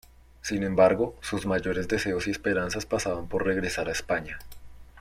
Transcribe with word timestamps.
Sin 0.41 0.63
embargo, 0.63 1.15
sus 1.21 1.45
mayores 1.45 1.87
deseos 1.87 2.25
y 2.27 2.31
esperanzas 2.31 2.87
pasaban 2.87 3.27
por 3.27 3.45
regresar 3.45 3.87
a 3.87 3.91
España. 3.91 4.39